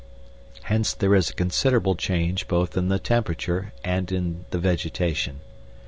Hence 0.63 0.95
there 0.95 1.13
is 1.13 1.29
a 1.29 1.33
considerable 1.35 1.93
change 1.93 2.47
both 2.47 2.75
in 2.75 2.87
the 2.89 2.97
temperature 2.97 3.71
and 3.83 4.11
in 4.11 4.45
the 4.49 4.57
vegetation. 4.57 5.41